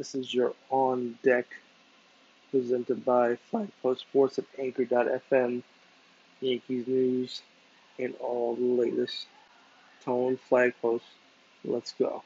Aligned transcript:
This 0.00 0.14
is 0.14 0.32
your 0.32 0.54
on 0.70 1.18
deck 1.22 1.44
presented 2.50 3.04
by 3.04 3.36
Flagpost 3.52 3.98
Sports 3.98 4.38
at 4.38 4.46
Anchor.fm, 4.58 5.62
Yankees 6.40 6.86
news, 6.86 7.42
and 7.98 8.14
all 8.18 8.56
the 8.56 8.62
latest 8.62 9.26
tone 10.02 10.38
flagpost. 10.50 11.02
Let's 11.66 11.92
go. 11.92 12.22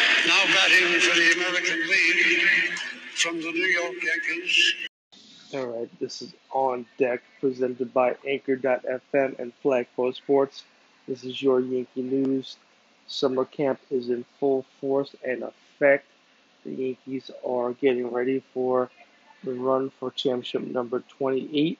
Now 0.00 0.42
batting 0.46 1.00
for 1.00 1.16
the 1.16 1.32
American 1.36 1.80
League 1.86 2.78
from 3.14 3.36
the 3.42 3.52
New 3.52 3.66
York 3.66 3.96
Yankees. 4.02 4.74
All 5.52 5.66
right, 5.66 6.00
this 6.00 6.22
is 6.22 6.32
on 6.50 6.86
deck 6.96 7.20
presented 7.42 7.92
by 7.92 8.16
Anchor.fm 8.26 9.38
and 9.38 9.52
Flagpost 9.62 10.14
Sports. 10.14 10.64
This 11.06 11.24
is 11.24 11.42
your 11.42 11.60
Yankee 11.60 12.00
news. 12.00 12.56
Summer 13.06 13.44
camp 13.44 13.80
is 13.90 14.08
in 14.08 14.24
full 14.40 14.64
force 14.80 15.14
and 15.22 15.44
The 15.78 16.00
Yankees 16.64 17.30
are 17.46 17.72
getting 17.72 18.10
ready 18.10 18.42
for 18.52 18.90
the 19.44 19.52
run 19.52 19.90
for 19.98 20.10
championship 20.10 20.62
number 20.62 21.02
28. 21.18 21.78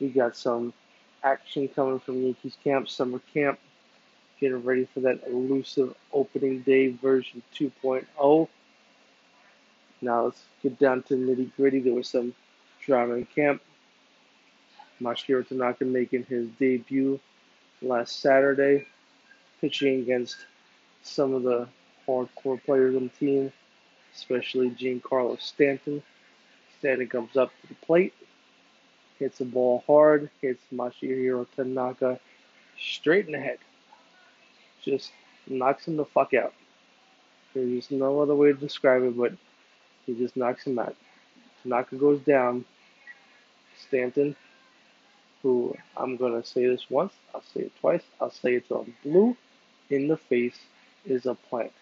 We 0.00 0.08
got 0.08 0.36
some 0.36 0.72
action 1.22 1.68
coming 1.68 1.98
from 1.98 2.22
Yankees 2.22 2.56
camp, 2.62 2.88
summer 2.88 3.20
camp, 3.34 3.58
getting 4.40 4.62
ready 4.62 4.88
for 4.94 5.00
that 5.00 5.20
elusive 5.26 5.94
opening 6.12 6.60
day 6.62 6.88
version 6.88 7.42
2.0. 7.54 8.48
Now 10.00 10.24
let's 10.26 10.44
get 10.62 10.78
down 10.78 11.02
to 11.04 11.14
nitty 11.14 11.50
gritty. 11.56 11.80
There 11.80 11.94
was 11.94 12.08
some 12.08 12.34
drama 12.80 13.14
in 13.14 13.26
camp. 13.26 13.62
Masahiro 15.00 15.46
Tanaka 15.46 15.84
making 15.84 16.24
his 16.24 16.48
debut 16.58 17.20
last 17.82 18.20
Saturday, 18.20 18.86
pitching 19.60 20.00
against 20.00 20.36
some 21.02 21.34
of 21.34 21.42
the 21.42 21.68
hardcore 22.08 22.62
players 22.64 22.96
on 22.96 23.04
the 23.04 23.26
team, 23.26 23.52
especially 24.14 24.70
Giancarlo 24.70 25.40
Stanton. 25.40 26.02
Stanton 26.78 27.08
comes 27.08 27.36
up 27.36 27.50
to 27.60 27.68
the 27.68 27.74
plate, 27.74 28.14
hits 29.18 29.38
the 29.38 29.44
ball 29.44 29.84
hard, 29.86 30.30
hits 30.40 30.62
Masahiro 30.72 31.46
Tanaka 31.54 32.18
straight 32.80 33.26
in 33.26 33.32
the 33.32 33.38
head. 33.38 33.58
Just 34.82 35.12
knocks 35.46 35.86
him 35.86 35.96
the 35.96 36.04
fuck 36.04 36.34
out. 36.34 36.54
There's 37.54 37.70
just 37.70 37.90
no 37.90 38.20
other 38.20 38.34
way 38.34 38.52
to 38.52 38.58
describe 38.58 39.02
it, 39.02 39.16
but 39.16 39.32
he 40.06 40.14
just 40.14 40.36
knocks 40.36 40.64
him 40.64 40.78
out. 40.78 40.96
Tanaka 41.62 41.96
goes 41.96 42.20
down. 42.20 42.64
Stanton, 43.86 44.34
who 45.42 45.74
I'm 45.96 46.16
going 46.16 46.40
to 46.40 46.46
say 46.46 46.66
this 46.66 46.90
once, 46.90 47.12
I'll 47.34 47.42
say 47.42 47.60
it 47.62 47.72
twice, 47.80 48.02
I'll 48.20 48.30
say 48.30 48.56
it 48.56 48.66
till 48.66 48.80
I'm 48.80 48.94
blue 49.02 49.36
in 49.90 50.08
the 50.08 50.16
face, 50.16 50.58
is 51.04 51.26
a 51.26 51.34
plant. 51.34 51.72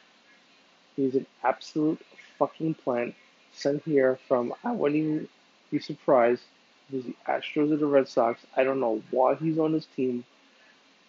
He's 0.97 1.15
an 1.15 1.27
absolute 1.45 2.01
fucking 2.39 2.75
plant 2.75 3.15
sent 3.53 3.83
here 3.85 4.19
from, 4.29 4.55
I 4.65 4.73
wouldn't 4.73 5.01
even 5.01 5.29
be 5.71 5.79
surprised 5.79 6.43
if 6.93 7.05
the 7.05 7.15
Astros 7.29 7.73
or 7.73 7.77
the 7.77 7.87
Red 7.87 8.09
Sox. 8.09 8.41
I 8.57 8.65
don't 8.65 8.81
know 8.81 9.03
why 9.11 9.35
he's 9.35 9.59
on 9.59 9.73
this 9.73 9.87
team. 9.87 10.25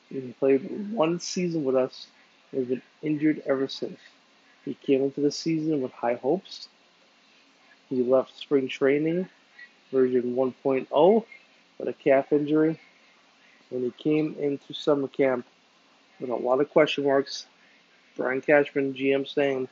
He 0.09 0.19
played 0.39 0.91
one 0.91 1.19
season 1.19 1.63
with 1.63 1.75
us 1.75 2.08
and 2.52 2.59
has 2.59 2.69
been 2.69 2.81
injured 3.02 3.41
ever 3.45 3.67
since. 3.67 3.99
He 4.65 4.73
came 4.73 5.03
into 5.03 5.21
the 5.21 5.31
season 5.31 5.81
with 5.81 5.91
high 5.91 6.15
hopes. 6.15 6.67
He 7.89 8.03
left 8.03 8.38
spring 8.38 8.67
training, 8.67 9.30
version 9.91 10.35
1.0, 10.35 11.25
with 11.77 11.88
a 11.88 11.93
calf 11.93 12.33
injury. 12.33 12.80
When 13.69 13.83
he 13.83 13.91
came 13.91 14.35
into 14.39 14.73
summer 14.73 15.08
camp 15.08 15.45
with 16.19 16.30
a 16.30 16.35
lot 16.35 16.59
of 16.59 16.69
question 16.69 17.05
marks, 17.05 17.45
Brian 18.15 18.41
Cashman, 18.41 18.93
GM, 18.93 19.27
saying 19.27 19.69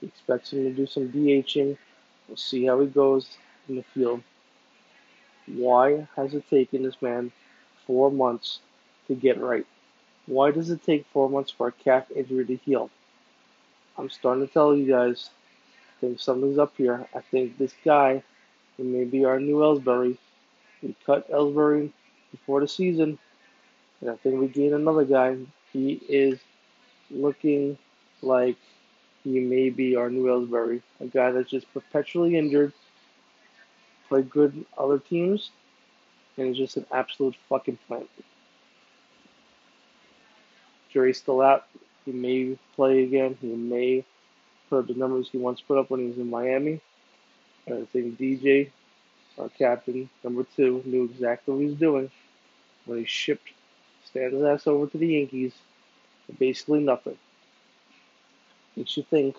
he 0.00 0.06
expects 0.06 0.52
him 0.52 0.64
to 0.64 0.72
do 0.72 0.86
some 0.86 1.08
DHing. 1.08 1.76
We'll 2.28 2.36
see 2.36 2.66
how 2.66 2.80
he 2.80 2.86
goes 2.86 3.28
in 3.68 3.76
the 3.76 3.84
field. 3.94 4.22
Why 5.46 6.06
has 6.16 6.34
it 6.34 6.48
taken 6.48 6.82
this 6.82 7.00
man 7.02 7.32
four 7.86 8.10
months 8.10 8.60
to 9.08 9.14
get 9.14 9.40
right? 9.40 9.66
Why 10.26 10.50
does 10.52 10.70
it 10.70 10.82
take 10.84 11.06
four 11.12 11.28
months 11.28 11.50
for 11.50 11.68
a 11.68 11.72
calf 11.72 12.10
injury 12.14 12.46
to 12.46 12.56
heal? 12.56 12.90
I'm 13.98 14.08
starting 14.10 14.46
to 14.46 14.52
tell 14.52 14.74
you 14.74 14.86
guys, 14.86 15.30
I 15.74 16.00
think 16.00 16.20
something's 16.20 16.58
up 16.58 16.72
here. 16.76 17.06
I 17.14 17.20
think 17.20 17.58
this 17.58 17.74
guy, 17.84 18.22
he 18.76 18.82
may 18.82 19.04
be 19.04 19.24
our 19.24 19.40
new 19.40 19.56
Ellsbury. 19.56 20.16
We 20.82 20.94
cut 21.04 21.30
Ellsbury 21.30 21.92
before 22.30 22.60
the 22.60 22.68
season, 22.68 23.18
and 24.00 24.10
I 24.10 24.16
think 24.16 24.40
we 24.40 24.48
gain 24.48 24.72
another 24.72 25.04
guy. 25.04 25.36
He 25.72 26.00
is 26.08 26.38
looking 27.10 27.76
like 28.22 28.56
he 29.24 29.40
may 29.40 29.70
be 29.70 29.96
our 29.96 30.10
new 30.10 30.24
Ellsbury, 30.24 30.82
a 31.00 31.06
guy 31.06 31.30
that's 31.30 31.50
just 31.50 31.72
perpetually 31.72 32.36
injured, 32.36 32.72
played 34.08 34.30
good 34.30 34.64
other 34.78 34.98
teams, 34.98 35.50
and 36.36 36.48
is 36.48 36.56
just 36.56 36.76
an 36.76 36.86
absolute 36.92 37.36
fucking 37.48 37.78
plant. 37.86 38.08
Jury's 40.90 41.18
still 41.18 41.40
out. 41.40 41.66
He 42.04 42.12
may 42.12 42.58
play 42.74 43.04
again. 43.04 43.36
He 43.40 43.48
may 43.48 44.04
put 44.68 44.80
up 44.80 44.86
the 44.86 44.94
numbers 44.94 45.28
he 45.30 45.38
once 45.38 45.60
put 45.60 45.78
up 45.78 45.90
when 45.90 46.00
he 46.00 46.06
was 46.06 46.18
in 46.18 46.30
Miami. 46.30 46.80
I 47.68 47.84
think 47.92 48.18
DJ, 48.18 48.70
our 49.38 49.48
captain, 49.50 50.08
number 50.24 50.44
two, 50.56 50.82
knew 50.86 51.04
exactly 51.04 51.54
what 51.54 51.60
he 51.60 51.66
was 51.66 51.76
doing 51.76 52.10
when 52.86 52.98
he 52.98 53.04
shipped 53.04 53.50
Stan's 54.04 54.42
ass 54.42 54.66
over 54.66 54.86
to 54.86 54.98
the 54.98 55.06
Yankees 55.06 55.52
for 56.26 56.32
basically 56.32 56.80
nothing 56.80 57.16
makes 58.76 58.96
you 58.96 59.02
think 59.02 59.36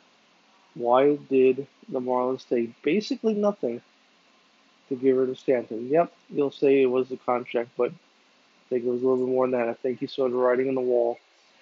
why 0.73 1.15
did 1.29 1.67
the 1.89 1.99
Marlins 1.99 2.47
take 2.47 2.81
basically 2.81 3.33
nothing 3.33 3.81
to 4.89 4.95
get 4.95 5.11
rid 5.11 5.29
of 5.29 5.37
Stanton? 5.37 5.89
Yep, 5.89 6.13
you'll 6.29 6.51
say 6.51 6.81
it 6.81 6.85
was 6.85 7.09
the 7.09 7.17
contract, 7.17 7.71
but 7.77 7.91
I 7.91 8.69
think 8.69 8.85
it 8.85 8.89
was 8.89 9.01
a 9.01 9.05
little 9.05 9.25
bit 9.25 9.31
more 9.31 9.47
than 9.47 9.59
that. 9.59 9.69
I 9.69 9.73
think 9.73 9.99
he 9.99 10.07
saw 10.07 10.29
the 10.29 10.35
writing 10.35 10.69
on 10.69 10.75
the 10.75 10.81
wall, 10.81 11.19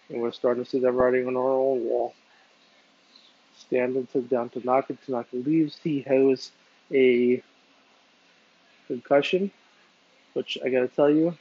and 0.10 0.22
we're 0.22 0.32
starting 0.32 0.64
to 0.64 0.70
see 0.70 0.80
that 0.80 0.92
writing 0.92 1.28
on 1.28 1.36
our 1.36 1.42
own 1.42 1.84
wall. 1.86 2.14
Stanton 3.58 4.08
took 4.12 4.30
down 4.30 4.50
Tanaka. 4.50 4.96
Tanaka 5.06 5.36
leaves. 5.36 5.80
He 5.84 6.02
has 6.02 6.52
a 6.94 7.42
concussion, 8.88 9.52
which 10.34 10.58
I 10.64 10.70
gotta 10.70 10.88
tell 10.88 11.10
you, 11.10 11.36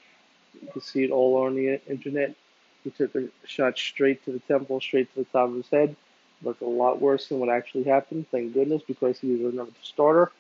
you 0.61 0.69
can 0.73 0.81
see 0.81 1.05
it 1.05 1.11
all 1.11 1.43
on 1.45 1.55
the 1.55 1.81
internet. 1.89 2.35
He 2.83 2.91
took 2.91 3.15
a 3.15 3.29
shot 3.47 3.77
straight 3.77 4.25
to 4.25 4.33
the 4.33 4.39
temple, 4.41 4.81
straight 4.81 5.13
to 5.15 5.21
the 5.21 5.27
top 5.27 5.51
of 5.51 5.57
his 5.57 5.69
head 5.69 5.97
looked 6.43 6.63
a 6.63 6.67
lot 6.67 7.01
worse 7.01 7.29
than 7.29 7.41
what 7.41 7.49
actually 7.49 7.85
happened. 7.85 8.27
Thank 8.31 8.55
goodness, 8.55 8.83
because 8.87 9.19
he 9.19 9.33
was 9.33 9.53
another 9.53 9.73
starter. 9.83 10.31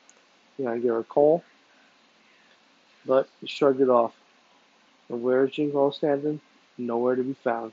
You 0.56 0.64
know, 0.64 0.72
I 0.72 0.78
get 0.78 0.90
a 0.92 1.02
call. 1.02 1.42
But 3.06 3.28
he 3.40 3.46
shrugged 3.46 3.80
it 3.80 3.88
off. 3.88 4.14
And 5.08 5.22
where 5.22 5.44
is 5.44 5.50
Giancarlo 5.52 5.94
Stanton? 5.94 6.40
Nowhere 6.76 7.16
to 7.16 7.22
be 7.22 7.34
found. 7.34 7.72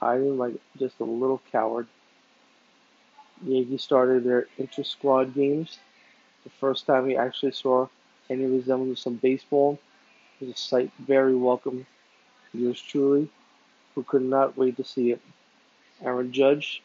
Hiding 0.00 0.38
like 0.38 0.54
just 0.78 1.00
a 1.00 1.04
little 1.04 1.40
coward. 1.50 1.86
Yankees 3.44 3.82
started 3.82 4.24
their 4.24 4.46
inter-squad 4.58 5.34
games. 5.34 5.78
The 6.44 6.50
first 6.50 6.86
time 6.86 7.06
we 7.06 7.16
actually 7.16 7.52
saw 7.52 7.88
any 8.30 8.46
resemblance 8.46 9.00
some 9.02 9.16
baseball. 9.16 9.78
It 10.40 10.46
was 10.46 10.54
a 10.54 10.58
sight 10.58 10.90
very 10.98 11.34
welcome. 11.34 11.86
Yours 12.52 12.80
truly, 12.80 13.28
who 13.94 14.02
could 14.02 14.22
not 14.22 14.56
wait 14.56 14.76
to 14.76 14.84
see 14.84 15.10
it. 15.10 15.20
Aaron 16.02 16.32
Judge 16.32 16.82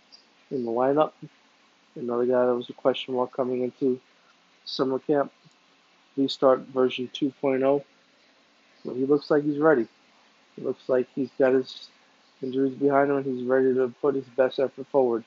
in 0.51 0.66
the 0.66 0.72
lineup. 0.72 1.13
Another 1.95 2.25
guy 2.25 2.45
that 2.45 2.56
was 2.56 2.69
a 2.69 2.73
question 2.73 3.16
mark 3.16 3.34
coming 3.34 3.63
into 3.63 4.00
summer 4.66 5.00
camp. 5.00 5.31
Restart 6.16 6.62
version 6.67 7.09
2.0. 7.13 7.84
But 8.85 8.95
he 8.95 9.06
looks 9.06 9.29
like 9.31 9.44
he's 9.44 9.57
ready. 9.57 9.88
He 10.56 10.61
looks 10.61 10.87
like 10.87 11.08
he's 11.16 11.29
got 11.40 11.53
his 11.53 11.90
injuries 12.41 12.75
behind 12.75 13.09
him 13.09 13.17
and 13.17 13.25
he's 13.25 13.46
ready 13.46 13.73
to 13.73 13.93
put 14.02 14.16
his 14.16 14.25
best 14.35 14.59
effort 14.59 14.87
forward. 14.87 15.23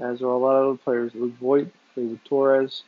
As 0.00 0.22
are 0.22 0.26
a 0.26 0.36
lot 0.36 0.56
of 0.56 0.68
other 0.68 0.78
players. 0.78 1.12
Luke 1.14 1.34
Voit, 1.40 1.68
David 1.94 2.20
Torres. 2.24 2.82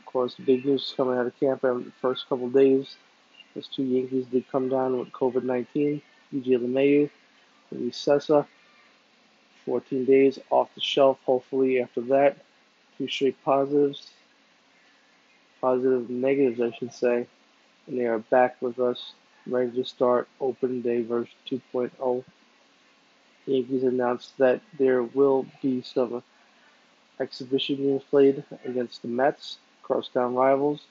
Of 0.00 0.06
course, 0.06 0.34
the 0.34 0.42
big 0.42 0.64
news 0.64 0.92
coming 0.96 1.16
out 1.16 1.26
of 1.26 1.38
camp 1.38 1.64
after 1.64 1.78
the 1.78 1.92
first 2.00 2.28
couple 2.28 2.50
days. 2.50 2.96
Those 3.54 3.68
two 3.68 3.84
Yankees 3.84 4.26
did 4.26 4.50
come 4.50 4.68
down 4.68 4.98
with 4.98 5.12
COVID 5.12 5.44
19. 5.44 6.02
DJ 6.32 6.46
LeMahieu, 6.58 7.10
Luis 7.70 7.96
Cessa. 7.96 8.46
14 9.64 10.04
days 10.04 10.38
off 10.50 10.74
the 10.74 10.80
shelf, 10.80 11.18
hopefully, 11.24 11.80
after 11.80 12.00
that. 12.02 12.36
Two 12.98 13.08
straight 13.08 13.42
positives, 13.44 14.10
positive 15.60 16.10
negatives, 16.10 16.60
I 16.60 16.76
should 16.76 16.92
say. 16.92 17.26
And 17.86 17.98
they 17.98 18.06
are 18.06 18.18
back 18.18 18.60
with 18.60 18.78
us, 18.78 19.14
ready 19.46 19.70
to 19.72 19.84
start 19.84 20.28
open 20.40 20.82
day 20.82 21.02
version 21.02 21.34
2.0. 21.50 22.24
The 23.46 23.52
Yankees 23.52 23.82
announced 23.82 24.38
that 24.38 24.60
there 24.78 25.02
will 25.02 25.46
be 25.60 25.82
some 25.82 26.22
exhibition 27.18 27.76
games 27.76 28.02
played 28.08 28.44
against 28.64 29.02
the 29.02 29.08
Mets, 29.08 29.58
crosstown 29.82 30.34
rivals. 30.34 30.82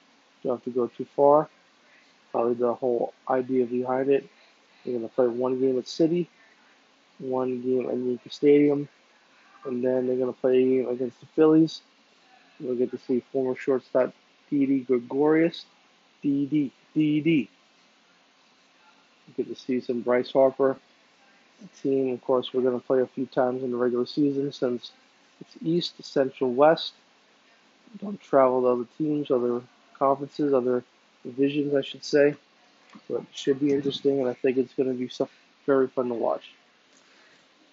Don't 0.43 0.57
have 0.57 0.63
to 0.63 0.69
go 0.69 0.87
too 0.87 1.05
far. 1.15 1.49
Probably 2.31 2.55
the 2.55 2.73
whole 2.73 3.13
idea 3.29 3.65
behind 3.65 4.09
it. 4.09 4.27
They're 4.83 4.97
going 4.97 5.07
to 5.07 5.15
play 5.15 5.27
one 5.27 5.59
game 5.59 5.77
at 5.77 5.85
Citi 5.85 6.27
one 7.21 7.61
game 7.61 7.87
at 7.87 7.95
Yankee 7.95 8.29
Stadium. 8.29 8.89
And 9.65 9.83
then 9.83 10.07
they're 10.07 10.17
going 10.17 10.33
to 10.33 10.39
play 10.39 10.57
a 10.57 10.65
game 10.65 10.89
against 10.89 11.19
the 11.19 11.27
Phillies. 11.27 11.81
We'll 12.59 12.75
get 12.75 12.91
to 12.91 12.97
see 12.97 13.23
former 13.31 13.55
shortstop 13.55 14.13
Didi 14.49 14.79
Gregorius. 14.81 15.65
Didi, 16.21 16.71
Didi. 16.93 17.49
Get 19.37 19.47
to 19.47 19.55
see 19.55 19.79
some 19.79 20.01
Bryce 20.01 20.31
Harper. 20.31 20.77
The 21.61 21.67
Team, 21.81 22.13
of 22.13 22.21
course, 22.21 22.53
we're 22.53 22.61
going 22.61 22.79
to 22.79 22.85
play 22.85 23.01
a 23.01 23.07
few 23.07 23.27
times 23.27 23.63
in 23.63 23.71
the 23.71 23.77
regular 23.77 24.05
season 24.05 24.51
since 24.51 24.91
it's 25.39 25.55
East, 25.61 26.03
Central, 26.03 26.53
West. 26.53 26.93
We 27.93 28.05
Don't 28.05 28.21
travel 28.21 28.61
to 28.61 28.67
other 28.67 28.85
teams, 28.97 29.31
other 29.31 29.61
conferences, 29.97 30.53
other 30.53 30.83
divisions, 31.23 31.75
I 31.75 31.81
should 31.81 32.03
say. 32.03 32.35
But 33.09 33.21
it 33.21 33.27
should 33.33 33.59
be 33.59 33.73
interesting, 33.73 34.19
and 34.19 34.27
I 34.27 34.33
think 34.33 34.57
it's 34.57 34.73
going 34.73 34.89
to 34.89 34.95
be 34.95 35.09
very 35.65 35.87
fun 35.87 36.09
to 36.09 36.15
watch. 36.15 36.51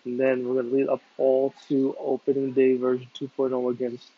And 0.09 0.19
then 0.19 0.49
we're 0.49 0.63
going 0.63 0.71
to 0.71 0.75
lead 0.75 0.89
up 0.89 1.03
all 1.19 1.53
to 1.69 1.95
opening 2.01 2.53
day 2.53 2.79
version 2.79 3.07
2.0 3.15 3.71
against 3.71 4.09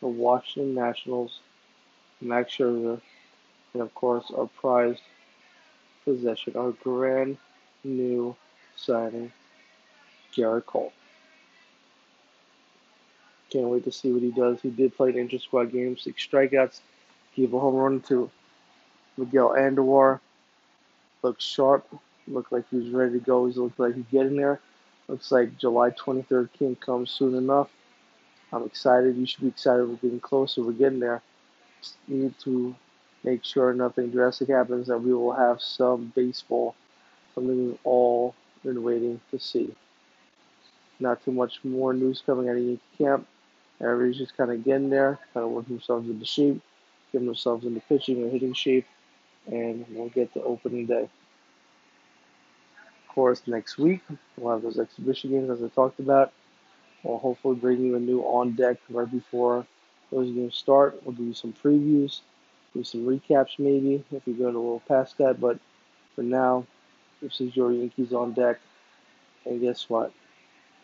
the 0.00 0.06
Washington 0.06 0.76
Nationals, 0.76 1.40
Max 2.20 2.52
Scherzer, 2.52 3.00
and 3.74 3.82
of 3.82 3.92
course 3.92 4.30
our 4.30 4.46
prized 4.46 5.02
possession, 6.04 6.54
our 6.54 6.70
brand 6.70 7.36
new 7.82 8.36
signing, 8.76 9.32
Gerrit 10.32 10.66
Cole. 10.66 10.92
Can't 13.50 13.66
wait 13.66 13.82
to 13.82 13.90
see 13.90 14.12
what 14.12 14.22
he 14.22 14.30
does. 14.30 14.60
He 14.60 14.70
did 14.70 14.96
play 14.96 15.10
an 15.10 15.18
inter 15.18 15.38
squad 15.38 15.72
game, 15.72 15.98
six 15.98 16.24
strikeouts, 16.24 16.78
gave 17.34 17.52
a 17.52 17.58
home 17.58 17.74
run 17.74 18.00
to 18.02 18.30
Miguel 19.16 19.48
Andujar. 19.58 20.20
Looked 21.24 21.42
sharp, 21.42 21.88
looked 22.28 22.52
like 22.52 22.66
he 22.70 22.76
was 22.76 22.90
ready 22.90 23.14
to 23.14 23.18
go. 23.18 23.46
He 23.46 23.54
looked 23.54 23.80
like 23.80 23.96
he's 23.96 24.04
getting 24.12 24.36
there. 24.36 24.60
Looks 25.10 25.32
like 25.32 25.58
July 25.58 25.90
23rd 25.90 26.50
can't 26.56 26.80
come 26.80 27.04
soon 27.04 27.34
enough. 27.34 27.68
I'm 28.52 28.64
excited. 28.64 29.16
You 29.16 29.26
should 29.26 29.40
be 29.40 29.48
excited. 29.48 29.88
We're 29.88 29.96
getting 29.96 30.20
closer. 30.20 30.62
We're 30.62 30.70
getting 30.70 31.00
there. 31.00 31.20
Just 31.80 31.96
need 32.06 32.38
to 32.44 32.76
make 33.24 33.44
sure 33.44 33.74
nothing 33.74 34.10
drastic 34.10 34.50
happens 34.50 34.86
that 34.86 34.98
we 34.98 35.12
will 35.12 35.32
have 35.32 35.60
some 35.60 36.12
baseball, 36.14 36.76
something 37.34 37.70
we've 37.70 37.78
all 37.82 38.36
been 38.62 38.84
waiting 38.84 39.20
to 39.32 39.40
see. 39.40 39.74
Not 41.00 41.24
too 41.24 41.32
much 41.32 41.58
more 41.64 41.92
news 41.92 42.22
coming 42.24 42.48
out 42.48 42.56
of 42.56 42.78
camp. 42.96 43.26
Everybody's 43.80 44.18
just 44.18 44.36
kind 44.36 44.52
of 44.52 44.62
getting 44.62 44.90
there, 44.90 45.18
kind 45.34 45.44
of 45.44 45.50
working 45.50 45.74
themselves 45.74 46.08
into 46.08 46.24
shape, 46.24 46.62
getting 47.10 47.26
themselves 47.26 47.66
into 47.66 47.80
pitching 47.80 48.22
and 48.22 48.30
hitting 48.30 48.54
shape, 48.54 48.86
and 49.48 49.84
we'll 49.90 50.10
get 50.10 50.32
to 50.34 50.42
opening 50.44 50.86
day. 50.86 51.08
Course, 53.14 53.42
next 53.46 53.76
week 53.76 54.02
we'll 54.36 54.52
have 54.52 54.62
those 54.62 54.78
exhibition 54.78 55.30
games 55.30 55.50
as 55.50 55.62
I 55.62 55.68
talked 55.68 55.98
about. 55.98 56.32
We'll 57.02 57.18
hopefully 57.18 57.56
bring 57.56 57.84
you 57.84 57.96
a 57.96 58.00
new 58.00 58.20
on 58.20 58.52
deck 58.52 58.76
right 58.88 59.10
before 59.10 59.66
those 60.12 60.30
games 60.30 60.54
start. 60.54 61.00
We'll 61.04 61.14
do 61.14 61.34
some 61.34 61.52
previews, 61.52 62.20
do 62.72 62.84
some 62.84 63.06
recaps 63.06 63.58
maybe 63.58 64.04
if 64.12 64.26
we 64.26 64.32
go 64.34 64.44
a 64.44 64.46
little 64.46 64.82
past 64.86 65.18
that. 65.18 65.40
But 65.40 65.58
for 66.14 66.22
now, 66.22 66.66
this 67.20 67.40
is 67.40 67.56
your 67.56 67.72
Yankees 67.72 68.12
on 68.12 68.32
deck. 68.32 68.60
And 69.44 69.60
guess 69.60 69.90
what? 69.90 70.12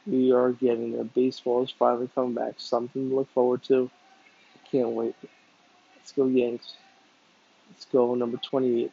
We 0.05 0.32
are 0.32 0.50
getting 0.50 0.93
there. 0.93 1.05
Baseball 1.05 1.62
is 1.62 1.70
finally 1.70 2.08
coming 2.14 2.34
back. 2.34 2.55
Something 2.56 3.11
to 3.11 3.17
look 3.17 3.32
forward 3.32 3.62
to. 3.64 3.88
I 4.55 4.69
can't 4.69 4.90
wait. 4.90 5.14
Let's 5.96 6.12
go 6.12 6.26
Yanks. 6.26 6.75
Let's 7.70 7.84
go 7.84 8.14
number 8.14 8.38
28. 8.38 8.90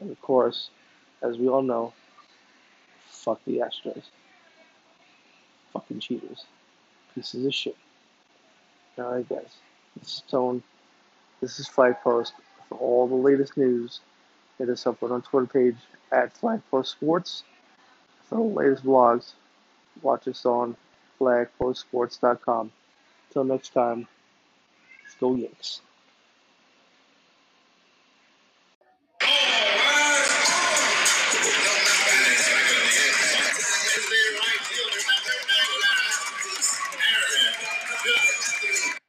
And 0.00 0.10
of 0.10 0.20
course, 0.20 0.70
as 1.22 1.38
we 1.38 1.48
all 1.48 1.62
know, 1.62 1.92
fuck 3.22 3.40
the 3.44 3.58
Astros. 3.58 4.02
Fucking 5.72 6.00
cheaters. 6.00 6.44
Pieces 7.14 7.46
of 7.46 7.54
shit. 7.54 7.76
Alright, 8.98 9.28
guys. 9.28 9.56
This 9.98 10.14
is 10.14 10.22
Tone. 10.28 10.62
This 11.40 11.60
is 11.60 11.68
Flag 11.68 11.96
Post. 12.02 12.34
For 12.68 12.76
all 12.78 13.06
the 13.06 13.14
latest 13.14 13.56
news, 13.56 14.00
hit 14.58 14.68
us 14.68 14.86
up 14.86 15.02
on 15.02 15.12
our 15.12 15.20
Twitter 15.20 15.46
page 15.46 15.76
at 16.10 16.36
Flag 16.36 16.60
Post 16.70 16.92
Sports. 16.92 17.44
For 18.24 18.36
the 18.36 18.42
latest 18.42 18.84
vlogs, 18.84 19.34
watch 20.02 20.26
us 20.26 20.44
on 20.44 20.76
flagpostsports.com. 21.20 22.72
Until 23.28 23.44
next 23.44 23.72
time, 23.72 24.08
let's 25.04 25.14
go 25.14 25.34
Yanks. 25.34 25.80